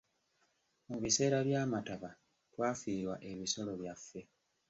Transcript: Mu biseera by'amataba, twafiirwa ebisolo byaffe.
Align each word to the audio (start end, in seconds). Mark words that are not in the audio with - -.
Mu 0.89 0.97
biseera 1.03 1.37
by'amataba, 1.47 2.09
twafiirwa 2.51 3.15
ebisolo 3.31 3.71
byaffe. 3.81 4.21